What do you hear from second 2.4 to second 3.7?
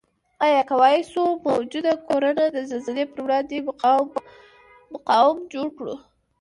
د زلزلې پروړاندې